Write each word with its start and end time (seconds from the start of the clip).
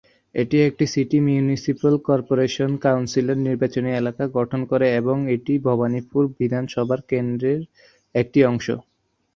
এটি 0.35 0.57
একটি 0.67 0.85
city 0.93 1.17
municipal 1.25 1.95
corporation 2.07 2.71
council 2.85 3.27
নির্বাচনী 3.45 3.89
এলাকা 3.93 4.23
গঠন 4.37 4.61
করে 4.71 4.87
এবং 4.99 5.17
এটি 5.35 5.53
ভবানীপুর 5.67 6.23
বিধানসভা 6.37 6.97
কেন্দ্রর 7.11 7.61
একটি 8.15 8.39
অংশ। 8.45 8.67